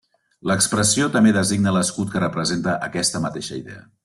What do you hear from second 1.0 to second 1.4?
també